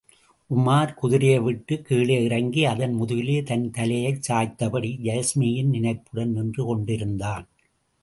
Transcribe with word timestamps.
உமார், 0.49 0.93
குதிரையை 0.93 1.39
விட்டுக் 1.39 1.85
கீழே 1.85 2.23
இறங்கி 2.23 2.65
அதன் 2.65 2.93
முதுகிலே 2.93 3.43
தன் 3.43 3.71
தலையைச் 3.71 4.31
சாய்த்தபடி, 4.31 4.91
யாஸ்மியின் 5.03 5.69
நினைப்புடன் 5.69 6.31
நின்று 6.31 6.65
கொண்டிருந்தான். 6.65 7.47